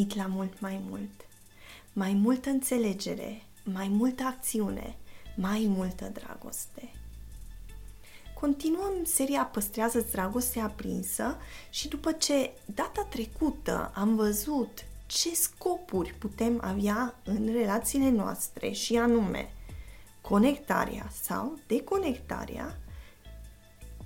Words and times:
ați 0.00 0.08
venit 0.08 0.16
la 0.16 0.26
mult 0.26 0.60
mai 0.60 0.80
mult. 0.88 1.26
Mai 1.92 2.12
multă 2.12 2.50
înțelegere, 2.50 3.42
mai 3.64 3.88
multă 3.88 4.22
acțiune, 4.22 4.96
mai 5.36 5.66
multă 5.68 6.10
dragoste. 6.12 6.92
Continuăm 8.40 8.92
seria 9.04 9.44
Păstrează 9.44 10.06
dragostea 10.10 10.64
aprinsă 10.64 11.36
și 11.70 11.88
după 11.88 12.12
ce 12.12 12.50
data 12.64 13.06
trecută 13.10 13.90
am 13.94 14.16
văzut 14.16 14.84
ce 15.06 15.34
scopuri 15.34 16.14
putem 16.18 16.60
avea 16.62 17.14
în 17.24 17.52
relațiile 17.52 18.10
noastre 18.10 18.70
și 18.70 18.96
anume 18.96 19.52
conectarea 20.20 21.10
sau 21.22 21.58
deconectarea, 21.66 22.78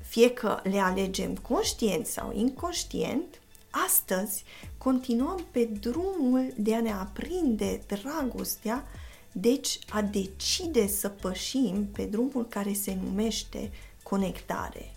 fie 0.03 0.33
că 0.33 0.61
le 0.63 0.79
alegem 0.79 1.37
conștient 1.37 2.07
sau 2.07 2.33
inconștient, 2.33 3.39
astăzi 3.87 4.45
continuăm 4.79 5.45
pe 5.51 5.65
drumul 5.65 6.53
de 6.57 6.75
a 6.75 6.81
ne 6.81 6.93
aprinde 6.93 7.83
dragostea, 7.87 8.85
deci 9.33 9.79
a 9.89 10.03
decide 10.03 10.87
să 10.87 11.09
pășim 11.09 11.89
pe 11.93 12.05
drumul 12.05 12.47
care 12.47 12.73
se 12.73 12.97
numește 13.03 13.71
conectare, 14.03 14.95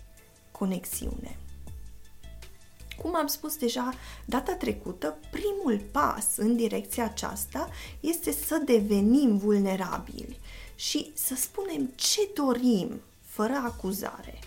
conexiune. 0.50 1.38
Cum 3.02 3.16
am 3.16 3.26
spus 3.26 3.56
deja 3.56 3.94
data 4.24 4.54
trecută, 4.54 5.18
primul 5.30 5.80
pas 5.92 6.36
în 6.36 6.56
direcția 6.56 7.04
aceasta 7.04 7.68
este 8.00 8.32
să 8.32 8.62
devenim 8.64 9.36
vulnerabili 9.36 10.38
și 10.74 11.10
să 11.14 11.34
spunem 11.34 11.92
ce 11.94 12.28
dorim, 12.34 13.00
fără 13.20 13.62
acuzare. 13.64 14.38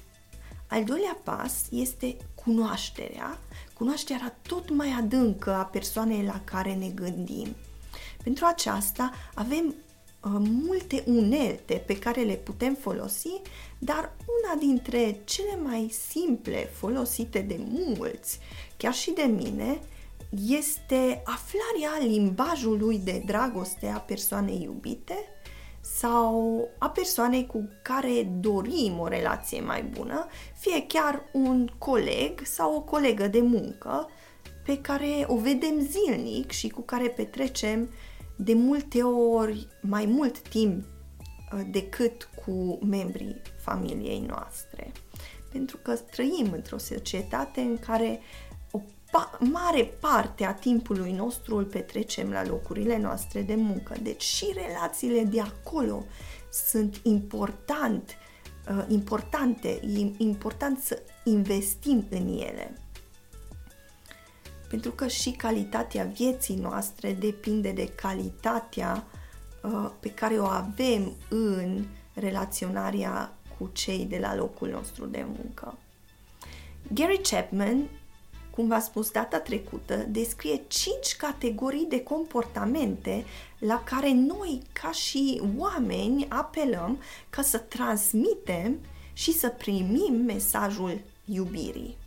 Al 0.71 0.83
doilea 0.83 1.19
pas 1.23 1.65
este 1.69 2.17
cunoașterea, 2.43 3.39
cunoașterea 3.73 4.35
tot 4.41 4.69
mai 4.69 4.89
adâncă 4.89 5.53
a 5.53 5.63
persoanei 5.63 6.23
la 6.23 6.41
care 6.43 6.73
ne 6.73 6.87
gândim. 6.87 7.55
Pentru 8.23 8.45
aceasta 8.45 9.11
avem 9.33 9.65
uh, 9.67 10.31
multe 10.39 11.03
unelte 11.05 11.83
pe 11.85 11.99
care 11.99 12.21
le 12.21 12.33
putem 12.33 12.73
folosi, 12.73 13.41
dar 13.79 14.11
una 14.43 14.59
dintre 14.59 15.21
cele 15.23 15.55
mai 15.55 15.93
simple 16.09 16.69
folosite 16.73 17.39
de 17.39 17.59
mulți, 17.69 18.39
chiar 18.77 18.93
și 18.93 19.11
de 19.11 19.23
mine, 19.23 19.79
este 20.47 21.21
aflarea 21.25 22.07
limbajului 22.07 22.97
de 22.97 23.23
dragoste 23.25 23.87
a 23.87 23.99
persoanei 23.99 24.61
iubite 24.63 25.15
sau 25.81 26.67
a 26.77 26.89
persoanei 26.89 27.45
cu 27.45 27.69
care 27.81 28.23
dorim 28.39 28.99
o 28.99 29.07
relație 29.07 29.61
mai 29.61 29.83
bună, 29.83 30.27
fie 30.57 30.85
chiar 30.87 31.23
un 31.33 31.69
coleg 31.77 32.41
sau 32.43 32.75
o 32.75 32.81
colegă 32.81 33.27
de 33.27 33.41
muncă 33.41 34.09
pe 34.65 34.81
care 34.81 35.25
o 35.27 35.37
vedem 35.37 35.79
zilnic 35.79 36.51
și 36.51 36.69
cu 36.69 36.81
care 36.81 37.07
petrecem 37.07 37.89
de 38.35 38.53
multe 38.53 39.03
ori 39.03 39.67
mai 39.81 40.05
mult 40.05 40.39
timp 40.39 40.85
uh, 41.53 41.61
decât 41.71 42.29
cu 42.45 42.79
membrii 42.85 43.41
familiei 43.57 44.19
noastre. 44.27 44.91
Pentru 45.51 45.77
că 45.77 45.95
trăim 45.95 46.51
într-o 46.51 46.77
societate 46.77 47.61
în 47.61 47.77
care 47.77 48.19
o 48.49 48.50
pa- 49.11 49.37
mare 49.39 49.83
parte 49.99 50.45
a 50.45 50.53
timpului 50.53 51.11
nostru 51.11 51.55
îl 51.55 51.63
petrecem 51.63 52.31
la 52.31 52.45
locurile 52.45 52.97
noastre 52.97 53.41
de 53.41 53.55
muncă. 53.55 53.95
Deci 54.01 54.23
și 54.23 54.45
relațiile 54.53 55.23
de 55.23 55.41
acolo 55.41 56.05
sunt 56.51 56.99
important, 57.03 58.17
uh, 58.69 58.85
importante, 58.87 59.67
e 59.67 60.11
important 60.17 60.79
să 60.79 61.01
investim 61.23 62.05
în 62.09 62.27
ele. 62.27 62.77
Pentru 64.69 64.91
că 64.91 65.07
și 65.07 65.31
calitatea 65.31 66.03
vieții 66.03 66.55
noastre 66.55 67.13
depinde 67.13 67.71
de 67.71 67.85
calitatea 67.85 69.03
uh, 69.63 69.89
pe 69.99 70.09
care 70.09 70.39
o 70.39 70.45
avem 70.45 71.13
în 71.29 71.85
relaționarea 72.13 73.33
cu 73.57 73.69
cei 73.73 74.05
de 74.05 74.17
la 74.17 74.35
locul 74.35 74.69
nostru 74.69 75.05
de 75.05 75.25
muncă. 75.37 75.77
Gary 76.93 77.21
Chapman, 77.23 77.89
cum 78.55 78.67
v-a 78.67 78.79
spus 78.79 79.11
data 79.11 79.39
trecută, 79.39 79.95
descrie 79.95 80.61
cinci 80.67 81.15
categorii 81.17 81.85
de 81.89 82.03
comportamente 82.03 83.25
la 83.57 83.83
care 83.83 84.11
noi, 84.13 84.61
ca 84.73 84.91
și 84.91 85.41
oameni, 85.57 86.25
apelăm 86.29 86.99
ca 87.29 87.41
să 87.41 87.57
transmitem 87.57 88.79
și 89.13 89.33
să 89.33 89.49
primim 89.49 90.13
mesajul 90.25 90.99
iubirii. 91.25 91.97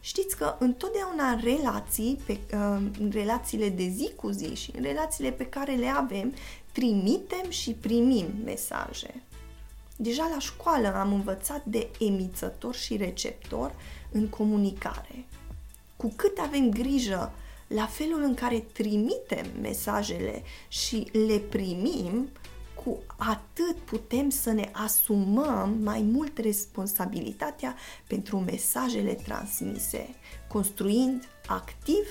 Știți 0.00 0.36
că 0.36 0.56
întotdeauna 0.58 1.30
în 1.30 1.40
relații, 1.42 2.18
pe, 2.26 2.32
uh, 2.32 2.82
în 3.00 3.10
relațiile 3.12 3.68
de 3.68 3.88
zi 3.88 4.10
cu 4.16 4.30
zi 4.30 4.54
și 4.54 4.72
în 4.76 4.82
relațiile 4.82 5.30
pe 5.30 5.46
care 5.46 5.74
le 5.74 5.88
avem, 5.88 6.34
trimitem 6.72 7.50
și 7.50 7.70
primim 7.72 8.26
mesaje. 8.44 9.22
Deja 9.96 10.30
la 10.32 10.38
școală 10.38 10.94
am 10.94 11.12
învățat 11.12 11.64
de 11.64 11.90
emițător 11.98 12.74
și 12.74 12.96
receptor 12.96 13.74
în 14.12 14.28
comunicare. 14.28 15.24
Cu 16.00 16.12
cât 16.16 16.38
avem 16.38 16.70
grijă 16.70 17.32
la 17.66 17.86
felul 17.86 18.22
în 18.22 18.34
care 18.34 18.58
trimitem 18.58 19.46
mesajele 19.60 20.42
și 20.68 21.08
le 21.12 21.38
primim, 21.38 22.30
cu 22.84 22.98
atât 23.16 23.76
putem 23.76 24.30
să 24.30 24.52
ne 24.52 24.68
asumăm 24.72 25.78
mai 25.82 26.02
mult 26.02 26.38
responsabilitatea 26.38 27.76
pentru 28.06 28.38
mesajele 28.38 29.14
transmise, 29.14 30.14
construind 30.48 31.28
activ 31.46 32.06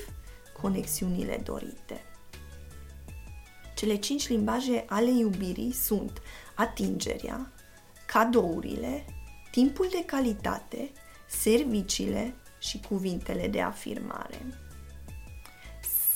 conexiunile 0.62 1.42
dorite. 1.44 2.02
Cele 3.76 3.96
cinci 3.96 4.28
limbaje 4.28 4.86
ale 4.88 5.12
iubirii 5.12 5.72
sunt 5.72 6.22
atingerea, 6.56 7.52
cadourile, 8.06 9.06
timpul 9.52 9.88
de 9.92 10.04
calitate, 10.06 10.92
serviciile 11.28 12.34
și 12.60 12.80
cuvintele 12.88 13.48
de 13.48 13.62
afirmare. 13.62 14.46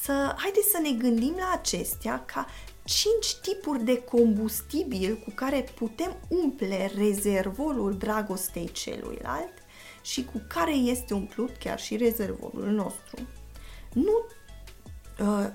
Să, 0.02 0.36
haideți 0.38 0.70
să 0.70 0.80
ne 0.82 0.92
gândim 0.92 1.36
la 1.38 1.52
acestea 1.54 2.24
ca 2.26 2.48
cinci 2.84 3.36
tipuri 3.42 3.84
de 3.84 4.02
combustibil 4.02 5.16
cu 5.24 5.32
care 5.36 5.66
putem 5.76 6.16
umple 6.28 6.92
rezervorul 6.96 7.98
dragostei 7.98 8.72
celuilalt 8.72 9.54
și 10.02 10.26
cu 10.26 10.42
care 10.48 10.74
este 10.74 11.14
umplut 11.14 11.58
chiar 11.58 11.80
și 11.80 11.98
rezervorul 11.98 12.70
nostru. 12.70 13.28
Nu 13.94 14.26
uh, 15.20 15.50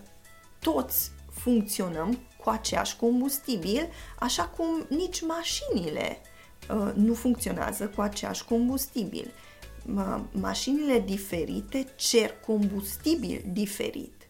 toți 0.59 1.11
funcționăm 1.31 2.19
cu 2.45 2.51
aceeași 2.51 2.97
combustibil, 2.97 3.89
așa 4.19 4.45
cum 4.45 4.87
nici 4.89 5.23
mașinile 5.23 6.19
uh, 6.71 6.93
nu 6.95 7.15
funcționează 7.15 7.89
cu 7.89 8.01
aceeași 8.01 8.45
combustibil. 8.45 9.33
Ma- 9.95 10.31
mașinile 10.33 11.01
diferite 11.01 11.93
cer 11.97 12.31
combustibil 12.47 13.45
diferit. 13.53 14.29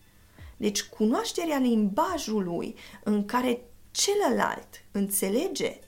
Deci 0.56 0.82
cunoașterea 0.82 1.58
limbajului 1.58 2.74
în 3.04 3.24
care 3.24 3.60
celălalt 3.90 4.84
înțelege 4.92 5.78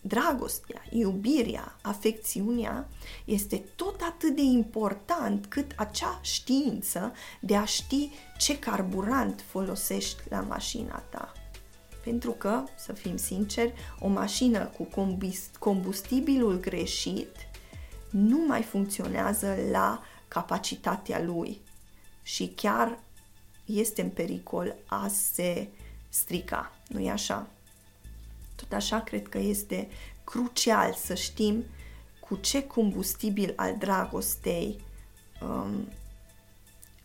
dragostea, 0.00 0.82
iubirea, 0.90 1.76
afecțiunea 1.82 2.88
este 3.24 3.64
tot 3.76 4.00
atât 4.00 4.36
de 4.36 4.42
important 4.42 5.46
cât 5.46 5.72
acea 5.76 6.20
știință 6.22 7.12
de 7.40 7.56
a 7.56 7.64
ști 7.64 8.10
ce 8.38 8.58
carburant 8.58 9.44
folosești 9.48 10.22
la 10.28 10.40
mașina 10.40 11.02
ta. 11.10 11.32
Pentru 12.04 12.30
că, 12.30 12.64
să 12.76 12.92
fim 12.92 13.16
sinceri, 13.16 13.72
o 13.98 14.08
mașină 14.08 14.64
cu 14.64 14.88
combustibilul 15.58 16.60
greșit 16.60 17.36
nu 18.10 18.46
mai 18.46 18.62
funcționează 18.62 19.56
la 19.70 20.02
capacitatea 20.28 21.22
lui 21.22 21.60
și 22.22 22.52
chiar 22.56 22.98
este 23.64 24.02
în 24.02 24.10
pericol 24.10 24.74
a 24.86 25.08
se 25.08 25.68
strica, 26.08 26.72
nu-i 26.88 27.10
așa? 27.10 27.46
Tot 28.54 28.72
așa 28.72 29.00
cred 29.00 29.28
că 29.28 29.38
este 29.38 29.88
crucial 30.24 30.94
să 30.94 31.14
știm 31.14 31.64
cu 32.20 32.36
ce 32.36 32.66
combustibil 32.66 33.52
al 33.56 33.76
dragostei 33.78 34.80
um, 35.40 35.88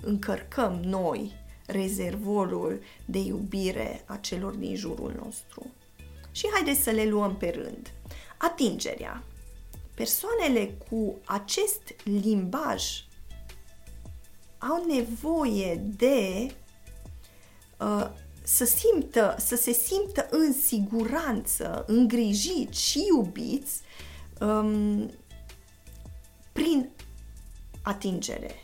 încărcăm 0.02 0.74
noi 0.74 1.32
rezervorul 1.66 2.82
de 3.06 3.20
iubire 3.20 4.04
a 4.06 4.16
celor 4.16 4.56
din 4.56 4.76
jurul 4.76 5.14
nostru. 5.24 5.66
Și 6.32 6.50
haideți 6.54 6.82
să 6.82 6.92
le 6.92 7.06
luăm 7.06 7.36
pe 7.36 7.50
rând. 7.50 7.92
Atingerea. 8.38 9.24
Persoanele 9.96 10.78
cu 10.90 11.18
acest 11.26 11.82
limbaj 12.04 12.84
au 14.58 14.86
nevoie 14.86 15.76
de 15.76 16.52
uh, 17.80 18.10
să 18.44 18.66
simtă, 18.66 19.36
să 19.40 19.56
se 19.56 19.72
simtă 19.72 20.28
în 20.30 20.54
siguranță, 20.54 21.84
îngrijiți 21.88 22.82
și 22.82 23.06
iubiți 23.08 23.82
um, 24.40 25.12
prin 26.52 26.90
atingere, 27.82 28.56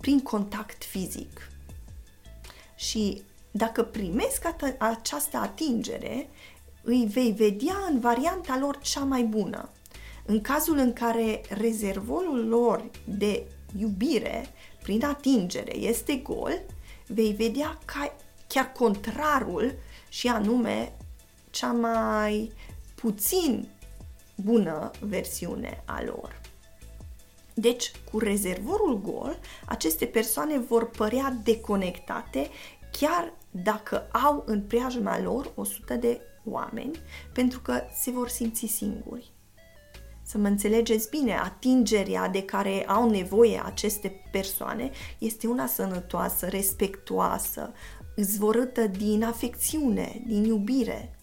prin 0.00 0.20
contact 0.20 0.84
fizic. 0.84 1.50
Și 2.74 3.22
dacă 3.50 3.82
primesc 3.82 4.44
această 4.78 5.36
atingere, 5.36 6.28
îi 6.82 7.06
vei 7.12 7.32
vedea 7.32 7.76
în 7.88 8.00
varianta 8.00 8.58
lor 8.58 8.78
cea 8.78 9.04
mai 9.04 9.22
bună. 9.22 9.70
În 10.30 10.40
cazul 10.40 10.76
în 10.76 10.92
care 10.92 11.40
rezervorul 11.48 12.48
lor 12.48 12.90
de 13.04 13.46
iubire 13.78 14.46
prin 14.82 15.04
atingere 15.04 15.76
este 15.76 16.16
gol, 16.16 16.62
vei 17.06 17.32
vedea 17.32 17.78
ca 17.84 18.16
chiar 18.46 18.72
contrarul 18.72 19.74
și 20.08 20.28
anume 20.28 20.96
cea 21.50 21.72
mai 21.72 22.52
puțin 22.94 23.68
bună 24.36 24.90
versiune 25.00 25.82
a 25.86 26.02
lor. 26.02 26.40
Deci, 27.54 27.92
cu 28.10 28.18
rezervorul 28.18 29.00
gol, 29.00 29.38
aceste 29.66 30.06
persoane 30.06 30.58
vor 30.58 30.90
părea 30.90 31.38
deconectate 31.44 32.50
chiar 32.92 33.32
dacă 33.50 34.08
au 34.12 34.42
în 34.46 34.62
preajma 34.62 35.20
lor 35.20 35.52
100 35.54 35.94
de 35.94 36.20
oameni, 36.44 36.98
pentru 37.32 37.60
că 37.60 37.80
se 37.94 38.10
vor 38.10 38.28
simți 38.28 38.66
singuri. 38.66 39.32
Să 40.30 40.38
mă 40.38 40.46
înțelegeți 40.46 41.08
bine, 41.08 41.34
atingerea 41.34 42.28
de 42.28 42.42
care 42.42 42.84
au 42.86 43.10
nevoie 43.10 43.62
aceste 43.64 44.22
persoane 44.30 44.90
este 45.18 45.46
una 45.46 45.66
sănătoasă, 45.66 46.46
respectuoasă, 46.46 47.72
zvorâtă 48.16 48.86
din 48.86 49.24
afecțiune, 49.24 50.22
din 50.26 50.44
iubire. 50.44 51.14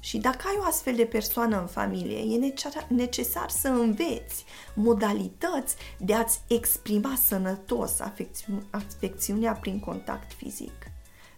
Și 0.00 0.18
dacă 0.18 0.48
ai 0.48 0.56
o 0.58 0.64
astfel 0.66 0.94
de 0.94 1.04
persoană 1.04 1.60
în 1.60 1.66
familie, 1.66 2.18
e 2.18 2.52
necesar 2.88 3.50
să 3.50 3.68
înveți 3.68 4.44
modalități 4.74 5.76
de 5.98 6.14
a-ți 6.14 6.40
exprima 6.48 7.14
sănătos 7.26 8.00
afecțiu- 8.00 8.66
afecțiunea 8.70 9.52
prin 9.52 9.80
contact 9.80 10.32
fizic. 10.32 10.95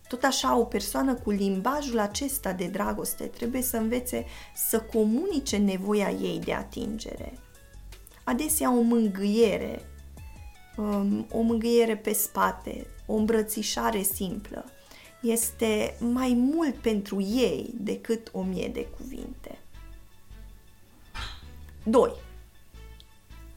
Tot 0.08 0.22
așa, 0.24 0.56
o 0.56 0.64
persoană 0.64 1.14
cu 1.14 1.30
limbajul 1.30 1.98
acesta 1.98 2.52
de 2.52 2.66
dragoste 2.66 3.24
trebuie 3.24 3.62
să 3.62 3.76
învețe 3.76 4.24
să 4.54 4.80
comunice 4.80 5.56
nevoia 5.56 6.10
ei 6.10 6.38
de 6.44 6.52
atingere. 6.54 7.38
Adesea 8.24 8.76
o 8.76 8.80
mângâiere, 8.80 9.82
um, 10.76 11.26
o 11.30 11.40
mângâiere 11.40 11.96
pe 11.96 12.12
spate, 12.12 12.86
o 13.06 13.14
îmbrățișare 13.14 14.02
simplă, 14.02 14.64
este 15.20 15.96
mai 16.00 16.34
mult 16.36 16.74
pentru 16.74 17.20
ei 17.20 17.70
decât 17.74 18.28
o 18.32 18.42
mie 18.42 18.68
de 18.68 18.86
cuvinte. 18.86 19.58
2. 21.84 22.12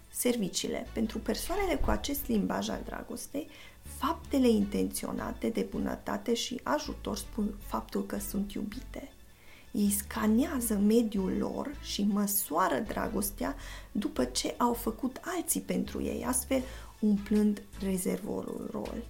Serviciile. 0.09 0.88
Pentru 0.94 1.19
persoanele 1.19 1.75
cu 1.75 1.89
acest 1.89 2.27
limbaj 2.27 2.69
al 2.69 2.81
dragostei, 2.86 3.50
faptele 3.98 4.50
intenționate 4.50 5.50
de 5.50 5.68
bunătate 5.70 6.34
și 6.34 6.60
ajutor 6.64 7.18
spun 7.18 7.54
faptul 7.68 8.06
că 8.06 8.20
sunt 8.20 8.54
iubite. 8.54 9.12
Ei 9.72 9.92
scanează 9.98 10.74
mediul 10.74 11.38
lor 11.38 11.76
și 11.82 12.08
măsoară 12.10 12.80
dragostea 12.88 13.56
după 13.92 14.24
ce 14.24 14.54
au 14.58 14.74
făcut 14.74 15.20
alții 15.22 15.62
pentru 15.62 16.04
ei, 16.04 16.26
astfel 16.26 16.62
umplând 17.00 17.62
rezervorul 17.84 18.70
rol. 18.72 19.04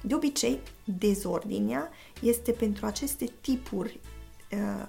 De 0.00 0.14
obicei, 0.14 0.60
dezordinea 0.84 1.90
este 2.22 2.52
pentru 2.52 2.86
aceste 2.86 3.32
tipuri 3.40 4.00
uh, 4.52 4.86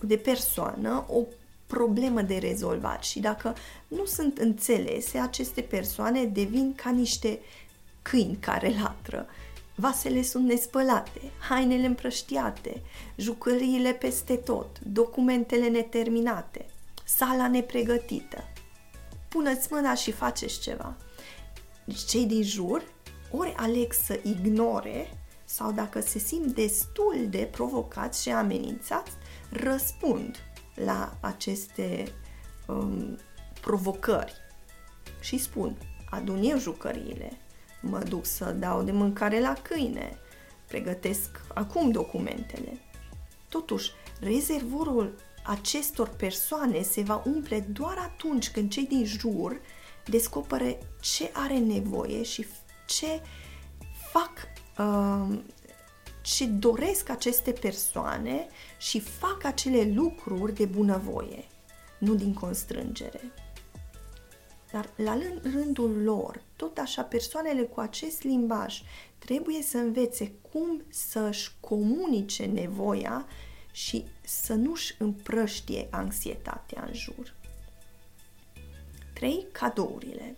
de 0.00 0.16
persoană 0.16 1.04
o 1.08 1.24
problemă 1.66 2.22
de 2.22 2.36
rezolvat 2.36 3.04
și 3.04 3.20
dacă 3.20 3.54
nu 3.88 4.04
sunt 4.04 4.38
înțelese, 4.38 5.18
aceste 5.18 5.60
persoane 5.60 6.24
devin 6.24 6.74
ca 6.74 6.90
niște 6.90 7.38
câini 8.02 8.36
care 8.36 8.74
latră. 8.82 9.26
Vasele 9.74 10.22
sunt 10.22 10.44
nespălate, 10.44 11.20
hainele 11.48 11.86
împrăștiate, 11.86 12.82
jucăriile 13.16 13.92
peste 13.92 14.36
tot, 14.36 14.78
documentele 14.80 15.68
neterminate, 15.68 16.66
sala 17.04 17.48
nepregătită. 17.48 18.44
Puneți 19.28 19.68
mâna 19.70 19.94
și 19.94 20.12
faceți 20.12 20.60
ceva. 20.60 20.96
Deci 21.84 22.04
cei 22.04 22.26
din 22.26 22.42
jur 22.42 22.82
ori 23.30 23.54
aleg 23.56 23.92
să 23.92 24.20
ignore 24.22 25.18
sau 25.44 25.72
dacă 25.72 26.00
se 26.00 26.18
simt 26.18 26.54
destul 26.54 27.26
de 27.28 27.48
provocați 27.52 28.22
și 28.22 28.30
amenințați, 28.30 29.10
răspund 29.50 30.36
la 30.74 31.16
aceste 31.20 32.12
um, 32.66 33.18
provocări 33.60 34.34
și 35.20 35.38
spun, 35.38 35.76
adun 36.10 36.42
eu 36.42 36.58
jucăriile, 36.58 37.38
mă 37.82 37.98
duc 37.98 38.26
să 38.26 38.52
dau 38.52 38.82
de 38.82 38.92
mâncare 38.92 39.40
la 39.40 39.52
câine, 39.62 40.18
pregătesc 40.68 41.40
acum 41.54 41.90
documentele. 41.90 42.78
Totuși, 43.48 43.90
rezervorul 44.20 45.14
acestor 45.44 46.08
persoane 46.08 46.82
se 46.82 47.02
va 47.02 47.22
umple 47.26 47.60
doar 47.60 47.96
atunci 47.98 48.50
când 48.50 48.70
cei 48.70 48.86
din 48.86 49.04
jur 49.04 49.60
descopere 50.04 50.78
ce 51.00 51.30
are 51.32 51.58
nevoie 51.58 52.22
și 52.22 52.46
ce 52.86 53.20
fac, 54.12 54.30
uh, 54.78 55.38
ce 56.22 56.46
doresc 56.46 57.08
aceste 57.08 57.52
persoane 57.52 58.46
și 58.78 59.00
fac 59.00 59.44
acele 59.44 59.92
lucruri 59.94 60.54
de 60.54 60.64
bunăvoie, 60.64 61.44
nu 61.98 62.14
din 62.14 62.34
constrângere. 62.34 63.20
Dar 64.72 64.90
la 64.96 65.18
rândul 65.42 66.02
lor, 66.02 66.42
tot 66.56 66.78
așa, 66.78 67.02
persoanele 67.02 67.62
cu 67.62 67.80
acest 67.80 68.22
limbaj 68.22 68.82
trebuie 69.18 69.62
să 69.62 69.76
învețe 69.76 70.32
cum 70.52 70.82
să-și 70.88 71.50
comunice 71.60 72.44
nevoia 72.44 73.26
și 73.72 74.04
să 74.24 74.54
nu-și 74.54 74.94
împrăștie 74.98 75.88
anxietatea 75.90 76.84
în 76.86 76.94
jur. 76.94 77.34
3. 79.12 79.46
Cadourile. 79.52 80.36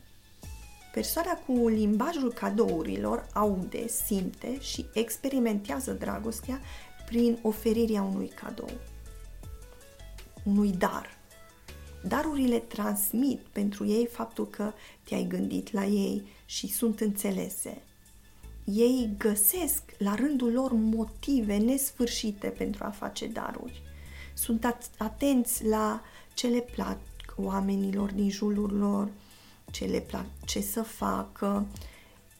Persoana 0.92 1.32
cu 1.32 1.68
limbajul 1.68 2.32
cadourilor 2.32 3.28
aude, 3.32 3.88
simte 3.88 4.60
și 4.60 4.86
experimentează 4.94 5.92
dragostea 5.92 6.60
prin 7.06 7.38
oferirea 7.42 8.02
unui 8.02 8.28
cadou, 8.28 8.70
unui 10.44 10.70
dar. 10.70 11.13
Darurile 12.06 12.58
transmit 12.58 13.38
pentru 13.38 13.87
ei 13.87 14.06
faptul 14.06 14.46
că 14.46 14.73
te-ai 15.02 15.25
gândit 15.28 15.73
la 15.73 15.84
ei 15.84 16.23
și 16.44 16.66
sunt 16.66 17.00
înțelese. 17.00 17.82
Ei 18.64 19.11
găsesc 19.18 19.82
la 19.99 20.14
rândul 20.14 20.52
lor 20.52 20.73
motive 20.73 21.56
nesfârșite 21.56 22.49
pentru 22.49 22.84
a 22.84 22.90
face 22.90 23.26
daruri. 23.26 23.82
Sunt 24.34 24.76
atenți 24.96 25.64
la 25.64 26.02
ce 26.34 26.46
le 26.46 26.61
plac 26.61 26.99
oamenilor 27.37 28.12
din 28.12 28.30
jurul 28.30 28.73
lor, 28.78 29.08
ce 29.70 29.84
le 29.84 30.00
place 30.00 30.61
să 30.61 30.82
facă. 30.82 31.66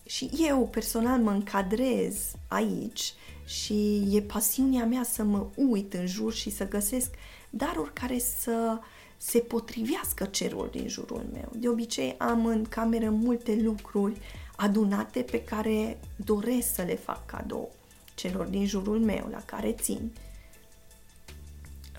Și 0.07 0.31
eu 0.49 0.69
personal 0.69 1.21
mă 1.21 1.31
încadrez 1.31 2.17
aici 2.49 3.15
și 3.45 4.09
e 4.11 4.21
pasiunea 4.21 4.85
mea 4.85 5.03
să 5.03 5.23
mă 5.23 5.47
uit 5.55 5.95
în 5.95 6.07
jur 6.07 6.33
și 6.33 6.51
să 6.51 6.69
găsesc 6.69 7.15
daruri 7.51 7.93
care 7.93 8.19
să 8.19 8.79
se 9.17 9.39
potrivească 9.39 10.25
cerul 10.25 10.69
din 10.73 10.89
jurul 10.89 11.27
meu. 11.33 11.51
De 11.53 11.69
obicei 11.69 12.15
am 12.19 12.47
în 12.47 12.65
cameră 12.65 13.11
multe 13.11 13.61
lucruri 13.63 14.17
adunate 14.57 15.21
pe 15.21 15.43
care 15.43 15.99
doresc 16.17 16.75
să 16.75 16.83
le 16.83 16.95
fac 16.95 17.27
cadou 17.27 17.73
celor 18.15 18.47
din 18.47 18.67
jurul 18.67 19.01
meu, 19.01 19.29
la 19.31 19.43
care 19.45 19.73
țin. 19.73 20.11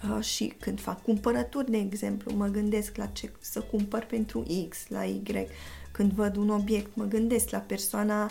Uh, 0.10 0.24
și 0.24 0.54
când 0.60 0.80
fac 0.80 1.04
cumpărături, 1.04 1.72
de 1.72 1.78
exemplu, 1.78 2.36
mă 2.36 2.48
gândesc 2.48 2.96
la 2.96 3.06
ce 3.06 3.32
să 3.40 3.62
cumpăr 3.62 4.04
pentru 4.04 4.46
X, 4.70 4.88
la 4.88 5.06
Y. 5.06 5.48
Când 5.92 6.12
văd 6.12 6.36
un 6.36 6.50
obiect, 6.50 6.96
mă 6.96 7.04
gândesc 7.04 7.50
la 7.50 7.60
persoana 7.60 8.30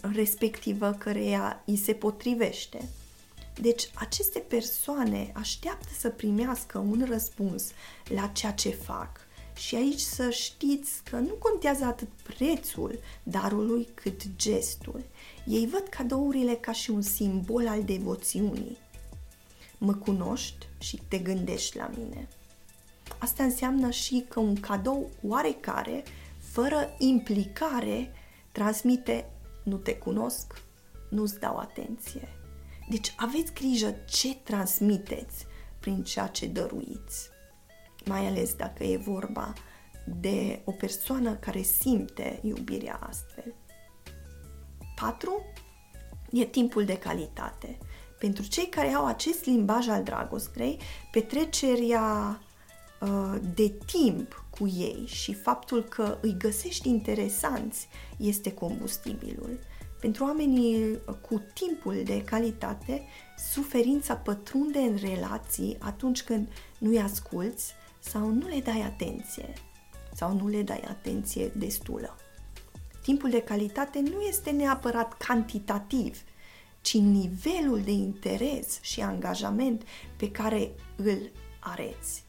respectivă 0.00 0.92
căreia 0.98 1.62
îi 1.66 1.76
se 1.76 1.92
potrivește. 1.92 2.88
Deci 3.60 3.90
aceste 3.94 4.38
persoane 4.38 5.32
așteaptă 5.34 5.88
să 5.98 6.08
primească 6.08 6.78
un 6.78 7.06
răspuns 7.08 7.64
la 8.08 8.26
ceea 8.26 8.52
ce 8.52 8.70
fac. 8.70 9.20
Și 9.56 9.74
aici 9.74 10.00
să 10.00 10.30
știți 10.30 11.02
că 11.10 11.16
nu 11.16 11.34
contează 11.34 11.84
atât 11.84 12.08
prețul 12.08 12.98
darului 13.22 13.88
cât 13.94 14.22
gestul. 14.36 15.04
Ei 15.46 15.66
văd 15.66 15.88
cadourile 15.90 16.54
ca 16.54 16.72
și 16.72 16.90
un 16.90 17.02
simbol 17.02 17.68
al 17.68 17.84
devoțiunii 17.84 18.78
mă 19.84 19.94
cunoști 19.94 20.66
și 20.78 21.02
te 21.08 21.18
gândești 21.18 21.76
la 21.76 21.90
mine. 21.96 22.28
Asta 23.18 23.42
înseamnă 23.42 23.90
și 23.90 24.24
că 24.28 24.40
un 24.40 24.54
cadou 24.60 25.10
oarecare, 25.22 26.02
fără 26.38 26.94
implicare, 26.98 28.14
transmite 28.52 29.30
nu 29.62 29.76
te 29.76 29.96
cunosc, 29.96 30.62
nu-ți 31.08 31.38
dau 31.38 31.56
atenție. 31.56 32.28
Deci 32.92 33.14
aveți 33.16 33.52
grijă 33.52 33.94
ce 34.06 34.34
transmiteți 34.34 35.46
prin 35.80 36.02
ceea 36.02 36.26
ce 36.26 36.46
dăruiți. 36.46 37.30
Mai 38.04 38.26
ales 38.26 38.54
dacă 38.54 38.84
e 38.84 38.96
vorba 38.96 39.52
de 40.20 40.62
o 40.64 40.70
persoană 40.70 41.34
care 41.34 41.62
simte 41.62 42.40
iubirea 42.42 42.98
astfel. 43.08 43.54
4. 44.96 45.44
e 46.30 46.44
timpul 46.44 46.84
de 46.84 46.98
calitate. 46.98 47.78
Pentru 48.18 48.48
cei 48.48 48.66
care 48.66 48.88
au 48.88 49.06
acest 49.06 49.44
limbaj 49.44 49.88
al 49.88 50.02
dragostei, 50.02 50.78
petrecerea 51.10 52.40
uh, 53.00 53.34
de 53.54 53.68
timp 53.86 54.44
cu 54.50 54.66
ei 54.66 55.04
și 55.06 55.34
faptul 55.34 55.82
că 55.82 56.18
îi 56.20 56.36
găsești 56.38 56.88
interesanți 56.88 57.88
este 58.16 58.52
combustibilul. 58.52 59.58
Pentru 60.02 60.24
oamenii 60.24 60.98
cu 61.20 61.42
timpul 61.54 62.02
de 62.04 62.24
calitate, 62.24 63.02
suferința 63.52 64.16
pătrunde 64.16 64.78
în 64.78 64.96
relații 64.96 65.76
atunci 65.78 66.22
când 66.22 66.48
nu-i 66.78 66.98
asculți 66.98 67.72
sau 67.98 68.28
nu 68.28 68.48
le 68.48 68.60
dai 68.60 68.80
atenție 68.80 69.52
sau 70.14 70.34
nu 70.34 70.48
le 70.48 70.62
dai 70.62 70.84
atenție 70.88 71.52
destulă. 71.56 72.16
Timpul 73.02 73.30
de 73.30 73.42
calitate 73.42 74.00
nu 74.00 74.20
este 74.20 74.50
neapărat 74.50 75.16
cantitativ, 75.16 76.22
ci 76.80 76.94
nivelul 76.94 77.80
de 77.84 77.90
interes 77.90 78.78
și 78.80 79.00
angajament 79.00 79.82
pe 80.16 80.30
care 80.30 80.70
îl 80.96 81.30
areți. 81.60 82.24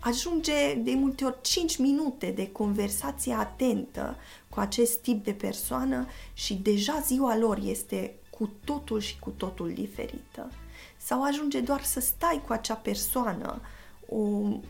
Ajunge 0.00 0.74
de 0.74 0.94
multe 0.94 1.24
ori 1.24 1.38
5 1.42 1.78
minute 1.78 2.30
de 2.30 2.52
conversație 2.52 3.34
atentă 3.34 4.16
cu 4.54 4.60
acest 4.60 5.00
tip 5.00 5.24
de 5.24 5.32
persoană 5.32 6.06
și 6.32 6.54
deja 6.54 7.00
ziua 7.04 7.36
lor 7.36 7.58
este 7.62 8.14
cu 8.30 8.50
totul 8.64 9.00
și 9.00 9.18
cu 9.18 9.30
totul 9.30 9.72
diferită. 9.72 10.50
Sau 10.96 11.24
ajunge 11.24 11.60
doar 11.60 11.82
să 11.82 12.00
stai 12.00 12.42
cu 12.46 12.52
acea 12.52 12.74
persoană 12.74 13.60
o, 14.08 14.18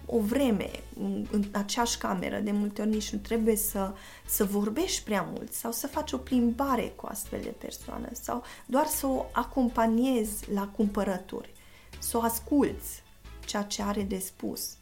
o 0.07 0.21
vreme 0.21 0.71
în, 0.99 1.27
în 1.31 1.45
aceeași 1.53 1.99
cameră, 1.99 2.39
de 2.39 2.51
multe 2.51 2.81
ori 2.81 2.91
nici 2.91 3.11
nu 3.11 3.19
trebuie 3.19 3.57
să, 3.57 3.93
să 4.27 4.45
vorbești 4.45 5.03
prea 5.05 5.29
mult 5.33 5.53
sau 5.53 5.73
să 5.73 5.87
faci 5.87 6.13
o 6.13 6.19
plimbare 6.19 6.93
cu 6.97 7.07
astfel 7.07 7.41
de 7.43 7.55
persoană 7.59 8.09
sau 8.13 8.43
doar 8.67 8.87
să 8.87 9.07
o 9.07 9.25
acompaniezi 9.33 10.53
la 10.53 10.69
cumpărături, 10.69 11.53
să 11.99 12.17
o 12.17 12.23
asculți 12.23 13.03
ceea 13.47 13.63
ce 13.63 13.83
are 13.83 14.03
de 14.03 14.19
spus. 14.19 14.77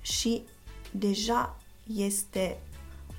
Și 0.00 0.42
deja 0.90 1.56
este 1.96 2.58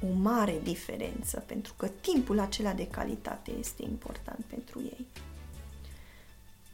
o 0.10 0.14
mare 0.14 0.60
diferență 0.64 1.44
pentru 1.46 1.74
că 1.78 1.88
timpul 1.88 2.40
acela 2.40 2.74
de 2.74 2.88
calitate 2.88 3.52
este 3.60 3.84
important 3.84 4.46
pentru 4.48 4.82
ei. 4.82 5.06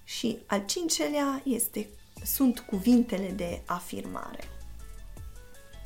Și 0.04 0.38
al 0.46 0.66
cincelea 0.66 1.42
este 1.46 1.90
sunt 2.24 2.60
cuvintele 2.60 3.32
de 3.32 3.62
afirmare. 3.66 4.44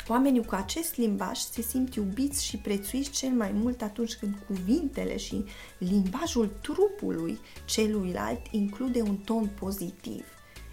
Oamenii 0.08 0.46
cu 0.46 0.56
acest 0.56 0.96
limbaj 0.96 1.38
se 1.38 1.62
simt 1.62 1.96
iubiți 1.96 2.46
și 2.46 2.58
prețuiți 2.58 3.10
cel 3.10 3.30
mai 3.30 3.52
mult 3.52 3.82
atunci 3.82 4.16
când 4.16 4.36
cuvintele 4.48 5.18
și 5.18 5.44
limbajul 5.78 6.48
trupului 6.62 7.40
celuilalt 7.66 8.42
include 8.52 9.02
un 9.02 9.18
ton 9.18 9.50
pozitiv, 9.60 10.26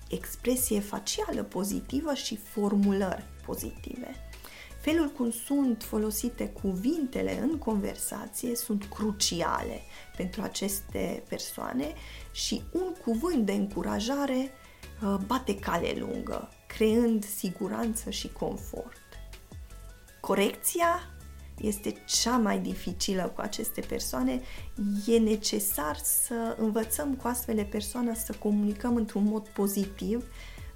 expresie 0.09 0.81
facială 0.81 1.43
pozitivă 1.43 2.15
și 2.15 2.37
formulări 2.37 3.25
pozitive. 3.45 4.15
Felul 4.83 5.09
cum 5.09 5.31
sunt 5.31 5.83
folosite 5.83 6.49
cuvintele 6.49 7.41
în 7.41 7.59
conversație 7.59 8.57
sunt 8.57 8.85
cruciale 8.85 9.81
pentru 10.17 10.43
aceste 10.43 11.23
persoane 11.29 11.93
și 12.33 12.63
un 12.73 12.95
cuvânt 13.05 13.47
de 13.47 13.53
încurajare 13.53 14.51
Uh, 15.03 15.17
bate 15.27 15.59
cale 15.59 15.95
lungă, 15.99 16.49
creând 16.67 17.25
siguranță 17.25 18.11
și 18.11 18.29
confort. 18.29 19.01
Corecția 20.21 21.01
este 21.61 21.95
cea 22.07 22.37
mai 22.37 22.59
dificilă 22.59 23.33
cu 23.35 23.41
aceste 23.41 23.81
persoane. 23.81 24.41
E 25.07 25.19
necesar 25.19 25.97
să 25.97 26.57
învățăm 26.59 27.15
cu 27.15 27.29
astfel 27.29 27.55
de 27.55 27.65
persoane 27.65 28.15
să 28.15 28.33
comunicăm 28.33 28.97
într-un 28.97 29.25
mod 29.25 29.49
pozitiv, 29.49 30.25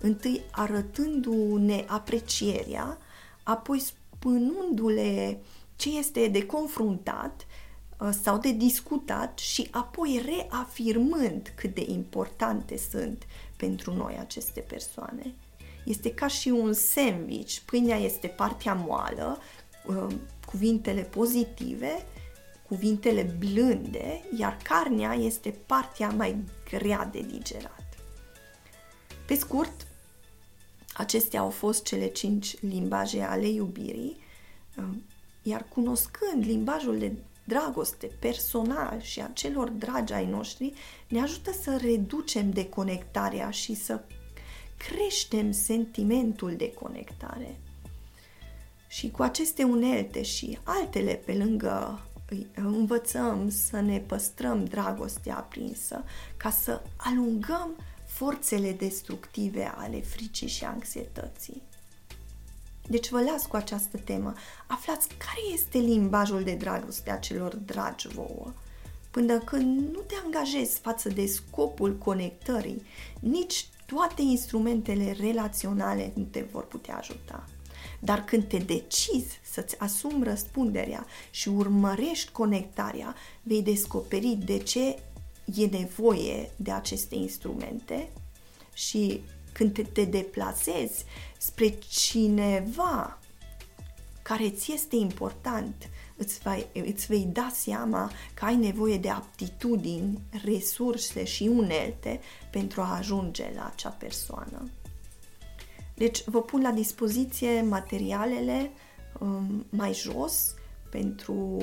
întâi 0.00 0.42
arătându-ne 0.50 1.84
aprecierea, 1.86 2.98
apoi 3.46 3.78
spunându-le 3.80 5.40
ce 5.76 5.98
este 5.98 6.28
de 6.28 6.46
confruntat 6.46 7.46
uh, 7.98 8.08
sau 8.22 8.38
de 8.38 8.52
discutat 8.52 9.38
și 9.38 9.68
apoi 9.70 10.22
reafirmând 10.24 11.52
cât 11.54 11.74
de 11.74 11.84
importante 11.88 12.76
sunt 12.90 13.26
pentru 13.56 13.94
noi 13.94 14.16
aceste 14.20 14.60
persoane. 14.60 15.34
Este 15.84 16.14
ca 16.14 16.26
și 16.26 16.48
un 16.48 16.72
sandwich. 16.72 17.58
Pâinea 17.58 17.96
este 17.96 18.26
partea 18.26 18.74
moală, 18.74 19.38
um, 19.86 20.20
cuvintele 20.46 21.00
pozitive, 21.00 22.06
cuvintele 22.68 23.36
blânde, 23.38 24.24
iar 24.38 24.56
carnea 24.62 25.12
este 25.12 25.54
partea 25.66 26.08
mai 26.08 26.36
grea 26.70 27.08
de 27.12 27.20
digerat. 27.20 27.84
Pe 29.26 29.34
scurt, 29.34 29.86
acestea 30.96 31.40
au 31.40 31.50
fost 31.50 31.84
cele 31.84 32.06
cinci 32.06 32.60
limbaje 32.60 33.22
ale 33.22 33.48
iubirii, 33.48 34.16
um, 34.78 35.02
iar 35.42 35.66
cunoscând 35.68 36.44
limbajul 36.44 36.98
de 36.98 37.12
dragoste 37.44 38.06
personal 38.18 39.00
și 39.00 39.20
a 39.20 39.30
celor 39.32 39.68
dragi 39.68 40.12
ai 40.12 40.26
noștri 40.26 40.72
ne 41.08 41.20
ajută 41.20 41.52
să 41.62 41.78
reducem 41.82 42.50
deconectarea 42.50 43.50
și 43.50 43.74
să 43.74 44.00
creștem 44.76 45.52
sentimentul 45.52 46.56
de 46.56 46.72
conectare. 46.72 47.60
Și 48.88 49.10
cu 49.10 49.22
aceste 49.22 49.62
unelte 49.62 50.22
și 50.22 50.58
altele 50.62 51.14
pe 51.24 51.32
lângă 51.32 52.00
învățăm 52.54 53.48
să 53.48 53.80
ne 53.80 53.98
păstrăm 53.98 54.64
dragostea 54.64 55.36
aprinsă 55.36 56.04
ca 56.36 56.50
să 56.50 56.82
alungăm 56.96 57.76
forțele 58.16 58.72
destructive 58.72 59.72
ale 59.76 60.00
fricii 60.00 60.48
și 60.48 60.64
anxietății. 60.64 61.62
Deci 62.88 63.08
vă 63.08 63.20
las 63.20 63.46
cu 63.46 63.56
această 63.56 63.98
temă. 64.04 64.34
Aflați 64.66 65.08
care 65.08 65.40
este 65.54 65.78
limbajul 65.78 66.42
de 66.42 66.54
dragoste 66.54 67.10
a 67.10 67.18
celor 67.18 67.54
dragi 67.54 68.08
vouă. 68.08 68.52
Până 69.10 69.38
când 69.38 69.94
nu 69.94 69.98
te 69.98 70.14
angajezi 70.24 70.78
față 70.78 71.08
de 71.08 71.26
scopul 71.26 71.96
conectării, 71.96 72.82
nici 73.20 73.66
toate 73.86 74.22
instrumentele 74.22 75.16
relaționale 75.20 76.12
nu 76.14 76.22
te 76.22 76.46
vor 76.52 76.66
putea 76.66 76.96
ajuta. 76.96 77.44
Dar 78.00 78.24
când 78.24 78.44
te 78.44 78.58
decizi 78.58 79.40
să-ți 79.52 79.78
asumi 79.78 80.24
răspunderea 80.24 81.06
și 81.30 81.48
urmărești 81.48 82.32
conectarea, 82.32 83.14
vei 83.42 83.62
descoperi 83.62 84.38
de 84.44 84.58
ce 84.58 84.98
e 85.54 85.66
nevoie 85.66 86.50
de 86.56 86.70
aceste 86.70 87.14
instrumente 87.14 88.08
și 88.72 89.20
când 89.52 89.72
te, 89.72 89.82
te 89.82 90.04
deplasezi 90.04 91.04
spre 91.38 91.68
cineva 91.78 93.18
care 94.22 94.50
ți 94.50 94.72
este 94.72 94.96
important, 94.96 95.88
îți, 96.16 96.38
vai, 96.38 96.66
îți 96.72 97.06
vei 97.06 97.28
da 97.32 97.50
seama 97.54 98.10
că 98.34 98.44
ai 98.44 98.56
nevoie 98.56 98.98
de 98.98 99.08
aptitudini, 99.08 100.20
resurse 100.44 101.24
și 101.24 101.42
unelte 101.42 102.20
pentru 102.50 102.80
a 102.80 102.96
ajunge 102.96 103.52
la 103.54 103.70
acea 103.72 103.88
persoană. 103.88 104.70
Deci 105.94 106.24
vă 106.24 106.42
pun 106.42 106.62
la 106.62 106.70
dispoziție 106.70 107.62
materialele 107.62 108.70
um, 109.20 109.66
mai 109.70 109.92
jos 109.92 110.54
pentru 110.90 111.58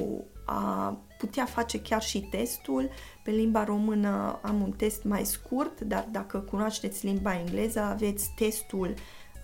a 0.45 0.97
putea 1.25 1.45
face 1.45 1.81
chiar 1.81 2.01
și 2.01 2.21
testul. 2.21 2.89
Pe 3.23 3.31
limba 3.31 3.63
română 3.63 4.39
am 4.41 4.61
un 4.61 4.71
test 4.71 5.03
mai 5.03 5.25
scurt, 5.25 5.81
dar 5.81 6.07
dacă 6.11 6.37
cunoașteți 6.37 7.05
limba 7.05 7.39
engleză 7.39 7.79
aveți 7.79 8.31
testul 8.35 8.93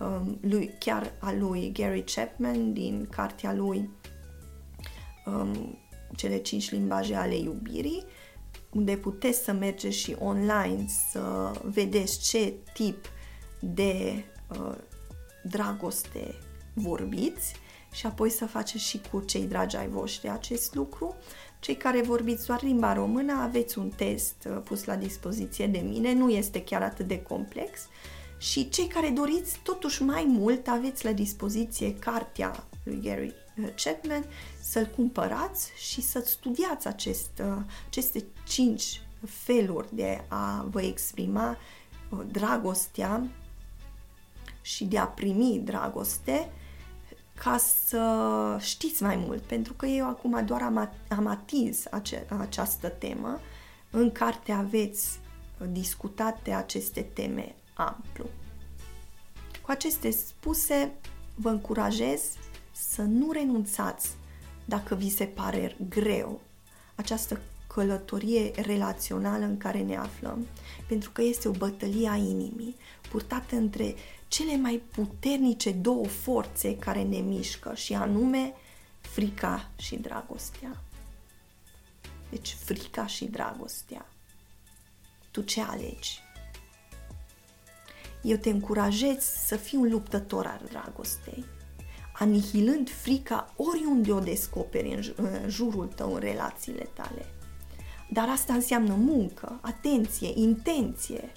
um, 0.00 0.38
lui, 0.40 0.74
chiar 0.78 1.12
al 1.18 1.38
lui 1.38 1.72
Gary 1.72 2.04
Chapman 2.14 2.72
din 2.72 3.06
cartea 3.10 3.52
lui 3.52 3.90
um, 5.26 5.78
Cele 6.16 6.36
cinci 6.36 6.70
limbaje 6.70 7.14
ale 7.14 7.36
iubirii, 7.36 8.04
unde 8.70 8.96
puteți 8.96 9.44
să 9.44 9.52
mergeți 9.52 9.96
și 9.96 10.16
online 10.18 10.86
să 11.10 11.50
vedeți 11.64 12.28
ce 12.28 12.54
tip 12.72 13.06
de 13.60 14.24
uh, 14.48 14.74
dragoste 15.42 16.34
vorbiți 16.74 17.54
și 17.92 18.06
apoi 18.06 18.30
să 18.30 18.46
faceți 18.46 18.84
și 18.84 19.00
cu 19.10 19.20
cei 19.20 19.44
dragi 19.44 19.76
ai 19.76 19.88
voștri 19.88 20.28
acest 20.28 20.74
lucru. 20.74 21.16
Cei 21.60 21.76
care 21.76 22.02
vorbiți 22.02 22.46
doar 22.46 22.62
limba 22.62 22.92
română 22.92 23.32
aveți 23.32 23.78
un 23.78 23.88
test 23.88 24.48
uh, 24.48 24.60
pus 24.64 24.84
la 24.84 24.96
dispoziție 24.96 25.66
de 25.66 25.78
mine, 25.78 26.12
nu 26.12 26.30
este 26.30 26.62
chiar 26.62 26.82
atât 26.82 27.06
de 27.06 27.22
complex. 27.22 27.80
Și 28.38 28.68
cei 28.68 28.86
care 28.86 29.08
doriți 29.08 29.60
totuși 29.62 30.02
mai 30.02 30.24
mult 30.28 30.68
aveți 30.68 31.04
la 31.04 31.12
dispoziție 31.12 31.94
cartea 31.94 32.64
lui 32.82 33.00
Gary 33.02 33.34
uh, 33.56 33.68
Chapman 33.82 34.24
să-l 34.60 34.86
cumpărați 34.86 35.72
și 35.76 36.00
să 36.02 36.22
studiați 36.24 36.86
acest, 36.86 37.30
uh, 37.40 37.62
aceste 37.86 38.24
cinci 38.46 39.02
feluri 39.28 39.94
de 39.94 40.24
a 40.28 40.66
vă 40.70 40.82
exprima 40.82 41.56
dragostea 42.26 43.30
și 44.60 44.84
de 44.84 44.98
a 44.98 45.06
primi 45.06 45.60
dragoste 45.64 46.52
ca 47.44 47.58
să 47.88 48.56
știți 48.60 49.02
mai 49.02 49.16
mult, 49.16 49.42
pentru 49.42 49.72
că 49.72 49.86
eu 49.86 50.08
acum 50.08 50.44
doar 50.44 50.62
am, 50.62 50.92
am 51.08 51.26
atins 51.26 51.86
ace- 51.90 52.26
această 52.38 52.88
temă, 52.88 53.40
În 53.90 54.12
carte 54.12 54.52
aveți 54.52 55.18
discutate 55.72 56.52
aceste 56.52 57.00
teme 57.00 57.54
amplu. 57.74 58.24
Cu 59.62 59.70
aceste 59.70 60.10
spuse, 60.10 60.92
vă 61.34 61.48
încurajez 61.48 62.20
să 62.72 63.02
nu 63.02 63.32
renunțați 63.32 64.10
dacă 64.64 64.94
vi 64.94 65.10
se 65.10 65.24
pare 65.24 65.76
greu 65.88 66.40
această 66.94 67.40
călătorie 67.66 68.50
relațională 68.62 69.44
în 69.44 69.56
care 69.56 69.78
ne 69.78 69.96
aflăm, 69.96 70.46
pentru 70.88 71.10
că 71.10 71.22
este 71.22 71.48
o 71.48 71.52
bătălie 71.52 72.08
a 72.08 72.16
inimii, 72.16 72.76
purtată 73.10 73.56
între 73.56 73.94
cele 74.30 74.56
mai 74.56 74.82
puternice 74.92 75.72
două 75.72 76.04
forțe 76.04 76.76
care 76.76 77.02
ne 77.02 77.18
mișcă, 77.18 77.74
și 77.74 77.94
anume 77.94 78.52
frica 79.00 79.70
și 79.76 79.96
dragostea. 79.96 80.82
Deci 82.30 82.56
frica 82.64 83.06
și 83.06 83.24
dragostea. 83.24 84.06
Tu 85.30 85.40
ce 85.42 85.60
alegi? 85.60 86.20
Eu 88.22 88.36
te 88.36 88.50
încurajez 88.50 89.18
să 89.46 89.56
fii 89.56 89.78
un 89.78 89.90
luptător 89.90 90.46
al 90.46 90.60
dragostei, 90.70 91.44
anihilând 92.12 92.90
frica 92.90 93.54
oriunde 93.56 94.12
o 94.12 94.18
descoperi 94.18 95.14
în 95.16 95.48
jurul 95.48 95.86
tău, 95.86 96.14
în 96.14 96.20
relațiile 96.20 96.88
tale. 96.94 97.26
Dar 98.10 98.28
asta 98.28 98.52
înseamnă 98.52 98.94
muncă, 98.94 99.58
atenție, 99.62 100.32
intenție, 100.34 101.32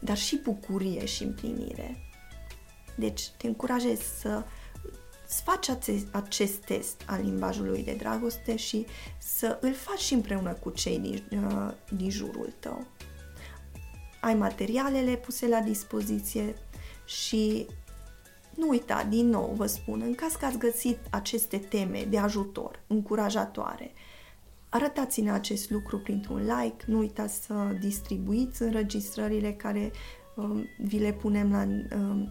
dar 0.00 0.16
și 0.16 0.36
bucurie 0.36 1.04
și 1.04 1.22
împlinire. 1.22 2.00
Deci 2.96 3.28
te 3.36 3.46
încurajez 3.46 4.00
să 4.20 4.44
să 5.28 5.42
faci 5.44 5.68
acest 6.10 6.54
test 6.54 7.02
al 7.06 7.20
limbajului 7.22 7.82
de 7.82 7.92
dragoste 7.92 8.56
și 8.56 8.86
să 9.18 9.58
îl 9.60 9.74
faci 9.74 10.00
și 10.00 10.14
împreună 10.14 10.52
cu 10.52 10.70
cei 10.70 10.98
din, 10.98 11.42
uh, 11.44 11.72
din 11.96 12.10
jurul 12.10 12.52
tău. 12.58 12.86
Ai 14.20 14.34
materialele 14.34 15.16
puse 15.16 15.48
la 15.48 15.60
dispoziție 15.60 16.54
și 17.04 17.66
nu 18.54 18.68
uita, 18.68 19.06
din 19.08 19.28
nou 19.28 19.52
vă 19.56 19.66
spun, 19.66 20.00
în 20.00 20.14
caz 20.14 20.32
că 20.32 20.44
ați 20.44 20.58
găsit 20.58 20.98
aceste 21.10 21.58
teme 21.58 22.06
de 22.08 22.18
ajutor, 22.18 22.82
încurajatoare, 22.86 23.92
arătați-ne 24.68 25.30
acest 25.30 25.70
lucru 25.70 25.98
printr-un 25.98 26.38
like, 26.38 26.84
nu 26.86 26.98
uitați 26.98 27.44
să 27.44 27.54
distribuiți 27.80 28.62
înregistrările 28.62 29.52
care 29.52 29.92
um, 30.34 30.66
vi 30.78 30.98
le 30.98 31.12
punem 31.12 31.50
la 31.50 31.62
um, 31.96 32.28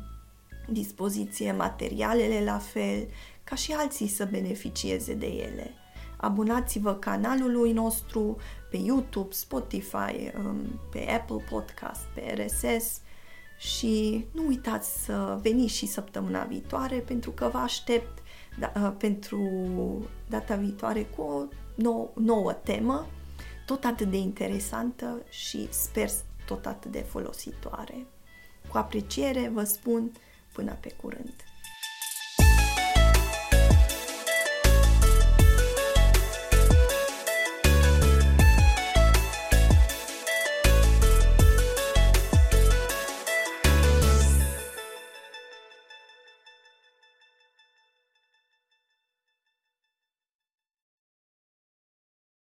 dispoziție, 0.69 1.51
materialele 1.51 2.43
la 2.43 2.57
fel, 2.57 3.07
ca 3.43 3.55
și 3.55 3.71
alții 3.71 4.07
să 4.07 4.27
beneficieze 4.31 5.13
de 5.13 5.25
ele. 5.25 5.73
Abonați-vă 6.17 6.93
canalului 6.93 7.71
nostru 7.71 8.37
pe 8.69 8.77
YouTube, 8.77 9.33
Spotify, 9.33 10.31
um, 10.37 10.79
pe 10.91 11.09
Apple 11.09 11.45
Podcast, 11.49 12.05
pe 12.13 12.45
RSS 12.45 13.01
și 13.57 14.25
nu 14.31 14.47
uitați 14.47 15.03
să 15.03 15.39
veniți 15.41 15.75
și 15.75 15.85
săptămâna 15.85 16.43
viitoare 16.43 16.97
pentru 16.97 17.31
că 17.31 17.49
vă 17.51 17.57
aștept 17.57 18.23
da, 18.59 18.71
uh, 18.75 18.93
pentru 18.97 19.39
data 20.27 20.55
viitoare 20.55 21.03
cu 21.03 21.21
o 21.21 21.43
nouă, 21.75 22.11
nouă 22.13 22.53
temă, 22.53 23.07
tot 23.65 23.83
atât 23.83 24.09
de 24.09 24.17
interesantă 24.17 25.21
și 25.29 25.67
sper 25.71 26.09
tot 26.45 26.65
atât 26.65 26.91
de 26.91 26.99
folositoare. 26.99 28.05
Cu 28.69 28.77
apreciere 28.77 29.51
vă 29.53 29.63
spun 29.63 30.11
până 30.55 30.77
pe 30.81 30.91
curând! 31.01 31.33